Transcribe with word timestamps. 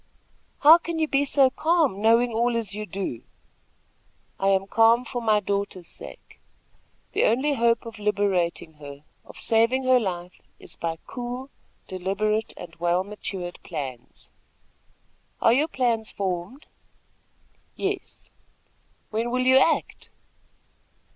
"How 0.61 0.79
can 0.79 0.97
you 0.97 1.07
be 1.07 1.25
so 1.25 1.51
calm, 1.51 2.01
knowing 2.01 2.33
all 2.33 2.57
as 2.57 2.73
you 2.73 2.87
do?" 2.87 3.21
"I 4.39 4.47
am 4.47 4.65
calm 4.65 5.05
for 5.05 5.21
my 5.21 5.39
daughter's 5.39 5.87
sake. 5.87 6.39
The 7.11 7.25
only 7.25 7.53
hope 7.53 7.85
of 7.85 7.99
liberating 7.99 8.73
her, 8.81 9.03
of 9.25 9.37
saving 9.37 9.83
her 9.83 9.99
life, 9.99 10.41
is 10.57 10.75
by 10.75 10.97
cool, 11.05 11.51
deliberate 11.87 12.51
and 12.57 12.73
well 12.77 13.03
matured 13.03 13.59
plans." 13.61 14.31
"Are 15.39 15.53
your 15.53 15.67
plans 15.67 16.09
formed?" 16.09 16.65
"Yes." 17.75 18.31
"When 19.11 19.29
will 19.29 19.45
you 19.45 19.57
act?" 19.57 20.09